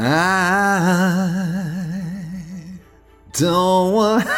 [0.00, 0.04] I
[3.36, 4.24] don't want...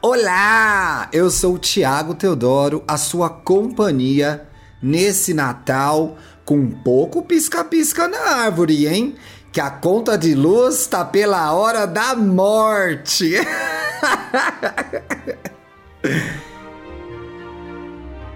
[0.00, 4.48] Olá, eu sou o Tiago Teodoro, a sua companhia
[4.82, 9.14] nesse Natal com pouco pisca-pisca na árvore, hein?
[9.52, 13.34] Que a conta de luz tá pela hora da morte.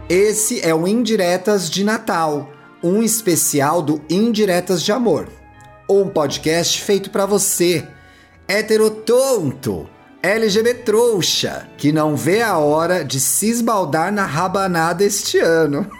[0.06, 5.28] Esse é o Indiretas de Natal, um especial do Indiretas de Amor,
[5.88, 7.86] um podcast feito para você,
[8.48, 9.88] heterotonto,
[10.23, 15.90] LGBT trouxa, que não vê a hora de se esbaldar na rabanada este ano.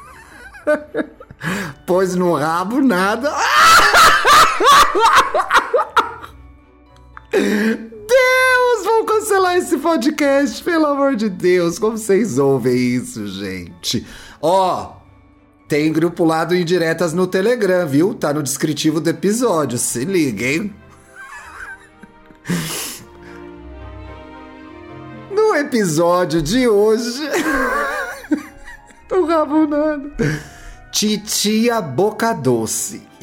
[1.87, 3.33] pois no rabo nada.
[7.33, 11.79] Deus, vão cancelar esse podcast, pelo amor de Deus.
[11.79, 14.07] Como vocês ouvem isso, gente?
[14.41, 15.02] Ó,
[15.73, 18.13] tem grupo lá do Indiretas no Telegram, viu?
[18.13, 19.79] Tá no descritivo do episódio.
[19.79, 20.75] Se liga, hein?
[25.31, 27.23] No episódio de hoje.
[29.09, 30.13] Tô rabonando.
[30.93, 33.01] Titia Boca Doce.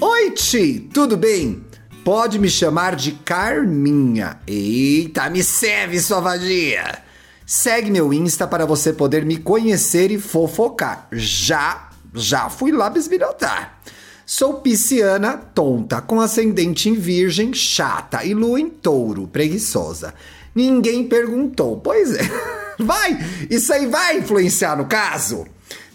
[0.00, 1.64] Oi, Ti, tudo bem?
[2.04, 4.38] Pode me chamar de Carminha.
[4.46, 6.98] Eita, me serve, sua vadia!
[7.46, 11.08] Segue meu Insta para você poder me conhecer e fofocar.
[11.10, 13.78] Já, já fui lá bisbilhotar.
[14.26, 20.12] Sou pisciana tonta, com ascendente em virgem, chata e lua em touro, preguiçosa.
[20.54, 21.78] Ninguém perguntou.
[21.78, 22.22] Pois é.
[22.78, 23.18] Vai!
[23.48, 25.46] Isso aí vai influenciar no caso?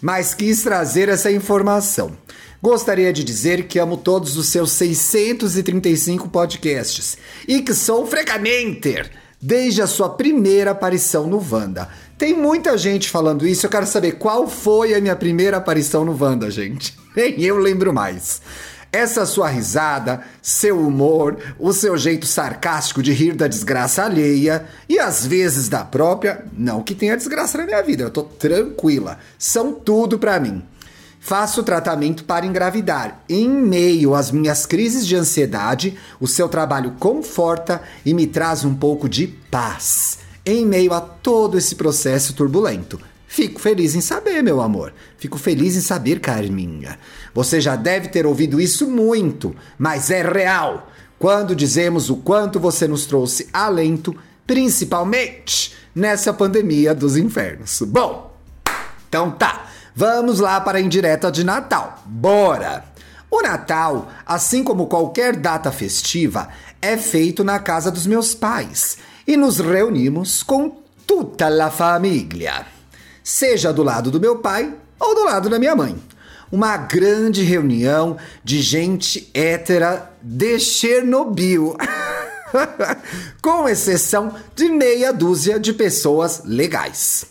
[0.02, 2.16] Mas quis trazer essa informação.
[2.62, 7.16] Gostaria de dizer que amo todos os seus 635 podcasts
[7.48, 11.88] e que sou frequenter desde a sua primeira aparição no Wanda.
[12.18, 16.14] Tem muita gente falando isso, eu quero saber qual foi a minha primeira aparição no
[16.22, 16.94] Wanda, gente.
[17.16, 18.42] Nem eu lembro mais.
[18.92, 24.98] Essa sua risada, seu humor, o seu jeito sarcástico de rir da desgraça alheia e
[24.98, 29.72] às vezes da própria, não que tenha desgraça na minha vida, eu tô tranquila, são
[29.72, 30.62] tudo para mim.
[31.22, 33.22] Faço tratamento para engravidar.
[33.28, 38.74] Em meio às minhas crises de ansiedade, o seu trabalho conforta e me traz um
[38.74, 40.20] pouco de paz.
[40.44, 42.98] Em meio a todo esse processo turbulento.
[43.28, 44.94] Fico feliz em saber, meu amor.
[45.18, 46.98] Fico feliz em saber, Carminha.
[47.34, 50.90] Você já deve ter ouvido isso muito, mas é real.
[51.18, 54.16] Quando dizemos o quanto você nos trouxe alento,
[54.46, 57.82] principalmente nessa pandemia dos infernos.
[57.82, 58.34] Bom,
[59.08, 59.69] então tá.
[59.94, 62.02] Vamos lá para a indireta de Natal.
[62.06, 62.84] Bora!
[63.30, 66.48] O Natal, assim como qualquer data festiva,
[66.82, 72.66] é feito na casa dos meus pais e nos reunimos com toda a família,
[73.22, 75.96] seja do lado do meu pai ou do lado da minha mãe.
[76.50, 81.76] Uma grande reunião de gente hétera de Chernobyl.
[83.40, 87.26] com exceção de meia dúzia de pessoas legais.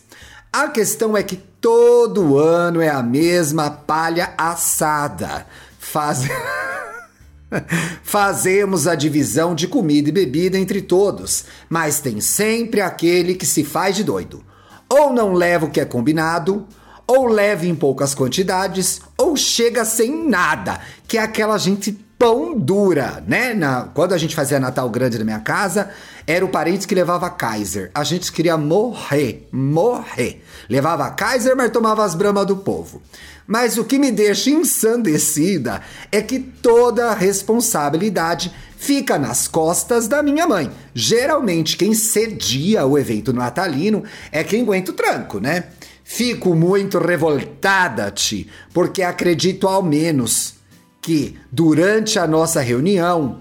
[0.50, 5.46] A questão é que todo ano é a mesma palha assada.
[5.78, 6.22] Faz...
[8.02, 13.64] Fazemos a divisão de comida e bebida entre todos, mas tem sempre aquele que se
[13.64, 14.44] faz de doido.
[14.88, 16.66] Ou não leva o que é combinado,
[17.06, 23.24] ou leva em poucas quantidades, ou chega sem nada, que é aquela gente pão dura,
[23.26, 23.54] né?
[23.54, 25.88] Na, quando a gente fazia Natal Grande na minha casa,
[26.26, 27.90] era o parente que levava Kaiser.
[27.94, 30.44] A gente queria morrer, morrer.
[30.68, 33.00] Levava Kaiser, mas tomava as bramas do povo.
[33.46, 35.80] Mas o que me deixa ensandecida
[36.12, 40.70] é que toda a responsabilidade fica nas costas da minha mãe.
[40.94, 45.64] Geralmente, quem cedia o evento natalino é quem aguenta o tranco, né?
[46.04, 50.59] Fico muito revoltada, Ti, porque acredito ao menos
[51.00, 53.40] que durante a nossa reunião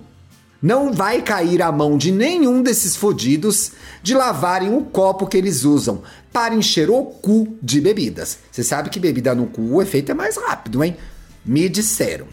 [0.62, 3.72] não vai cair a mão de nenhum desses fodidos
[4.03, 6.02] de lavarem o copo que eles usam
[6.34, 8.40] para encher o cu de bebidas.
[8.52, 10.97] Você sabe que bebida no cu o efeito é mais rápido, hein?
[11.46, 12.28] Me disseram.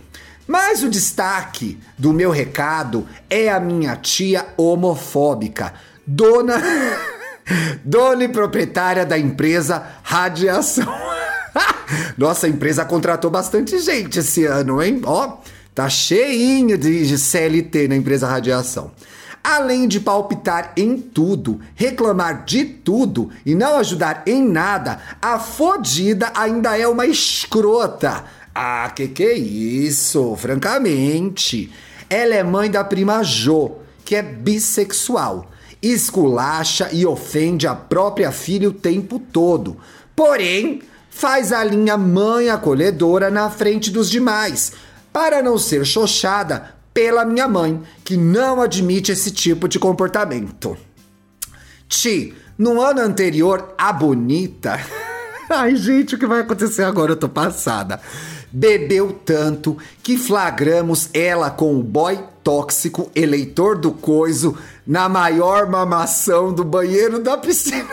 [0.47, 5.75] Mas o destaque do meu recado é a minha tia homofóbica,
[6.07, 6.61] dona
[7.85, 11.16] dona e proprietária da empresa Radiação.
[12.17, 15.01] Nossa empresa contratou bastante gente esse ano, hein?
[15.05, 15.39] Ó,
[15.75, 18.91] tá cheinho de CLT na empresa Radiação.
[19.43, 26.33] Além de palpitar em tudo, reclamar de tudo e não ajudar em nada, a fodida
[26.35, 28.25] ainda é uma escrota.
[28.53, 30.35] Ah, que que é isso?
[30.37, 31.73] Francamente.
[32.11, 33.73] Ela é mãe da prima Jo,
[34.05, 35.49] que é bissexual
[35.83, 39.77] esculacha e ofende a própria filha o tempo todo.
[40.15, 40.81] Porém,
[41.17, 44.73] faz a linha mãe acolhedora na frente dos demais,
[45.11, 50.77] para não ser xoxada pela minha mãe, que não admite esse tipo de comportamento.
[51.89, 54.79] Ti, no ano anterior, a bonita.
[55.49, 57.13] Ai, gente, o que vai acontecer agora?
[57.13, 57.99] Eu tô passada.
[58.53, 66.53] Bebeu tanto que flagramos ela com o boy tóxico, eleitor do coiso, na maior mamação
[66.53, 67.89] do banheiro da piscina.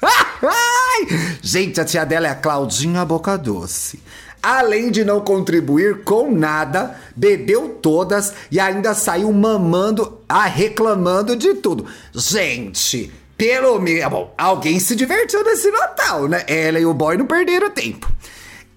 [1.52, 4.02] Gente, a tia dela é a Claudinha Boca Doce.
[4.42, 11.52] Além de não contribuir com nada, bebeu todas e ainda saiu mamando, ah, reclamando de
[11.56, 11.84] tudo.
[12.14, 16.42] Gente, pelo menos, alguém se divertiu nesse Natal, né?
[16.48, 18.10] Ela e o boy não perderam tempo.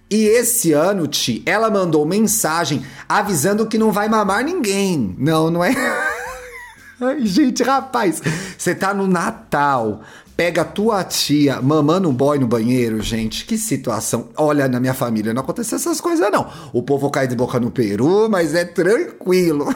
[0.10, 5.16] E esse ano, Ti, ela mandou mensagem avisando que não vai mamar ninguém.
[5.18, 5.74] Não, não é?
[7.00, 8.22] Ai, gente, rapaz,
[8.58, 10.02] você tá no Natal.
[10.36, 13.46] Pega tua tia mamando um boy no banheiro, gente.
[13.46, 14.28] Que situação.
[14.36, 16.52] Olha, na minha família não aconteceu essas coisas, não.
[16.74, 19.66] O povo cai de boca no peru, mas é tranquilo.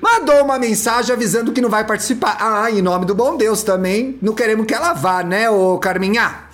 [0.00, 2.36] Mandou uma mensagem avisando que não vai participar.
[2.38, 4.18] Ah, em nome do bom Deus também.
[4.22, 6.44] Não queremos que ela vá, né, ô Carminha?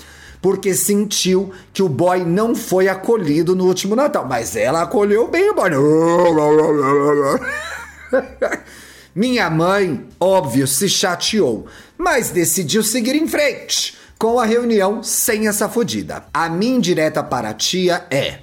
[0.41, 4.27] Porque sentiu que o boy não foi acolhido no último Natal.
[4.27, 5.71] Mas ela acolheu bem o boy.
[9.21, 11.67] Minha mãe, óbvio, se chateou,
[11.99, 16.25] mas decidiu seguir em frente com a reunião sem essa fodida.
[16.33, 18.39] A minha indireta para a tia é.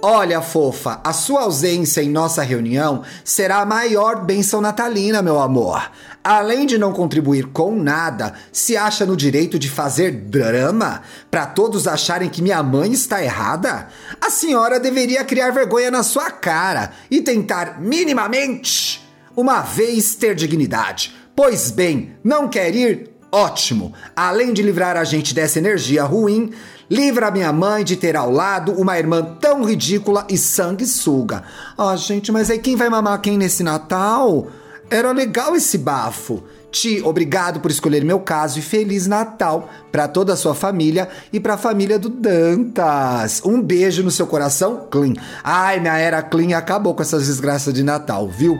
[0.00, 5.90] Olha, fofa, a sua ausência em nossa reunião será a maior bênção natalina, meu amor.
[6.28, 11.86] Além de não contribuir com nada, se acha no direito de fazer drama para todos
[11.86, 13.86] acharem que minha mãe está errada?
[14.20, 21.14] A senhora deveria criar vergonha na sua cara e tentar minimamente uma vez ter dignidade.
[21.36, 23.08] Pois bem, não quer ir?
[23.30, 23.94] Ótimo!
[24.16, 26.50] Além de livrar a gente dessa energia ruim,
[26.90, 31.44] livra minha mãe de ter ao lado uma irmã tão ridícula e sanguessuga.
[31.78, 34.50] Ah, gente, mas aí quem vai mamar quem nesse Natal?
[34.88, 36.44] Era legal esse bafo.
[36.70, 41.40] Ti, obrigado por escolher meu caso e Feliz Natal para toda a sua família e
[41.40, 43.42] para a família do Dantas.
[43.44, 45.14] Um beijo no seu coração, Clean.
[45.42, 48.58] Ai, minha era Clean acabou com essas desgraças de Natal, viu?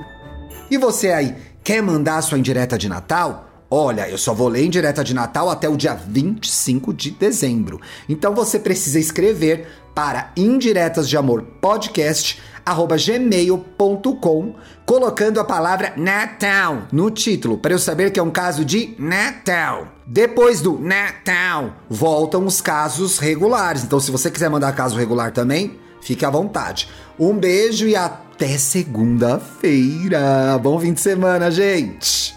[0.68, 3.46] E você aí, quer mandar sua indireta de Natal?
[3.70, 7.80] Olha, eu só vou ler em direta de Natal até o dia 25 de dezembro.
[8.08, 12.40] Então você precisa escrever para indiretas de amor podcast
[12.74, 14.54] gmail.com
[14.84, 19.88] colocando a palavra Natal no título para eu saber que é um caso de Natal.
[20.06, 23.84] Depois do Natal voltam os casos regulares.
[23.84, 26.88] Então se você quiser mandar caso regular também, fique à vontade.
[27.18, 30.58] Um beijo e até segunda-feira.
[30.62, 32.35] Bom fim de semana, gente.